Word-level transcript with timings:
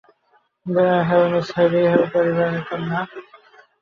হেল, 1.07 1.23
Miss 1.33 1.47
Mary 1.55 1.81
Hale 1.91 2.03
পরিবারের 2.13 2.61
কন্যা। 2.69 2.99